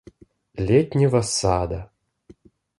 [0.55, 1.91] Летнего Сада.